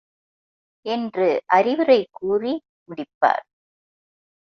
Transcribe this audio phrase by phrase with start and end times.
[0.85, 1.27] என்று
[1.47, 2.53] அறிவுரை கூறி
[2.89, 3.45] முடிப்பார்.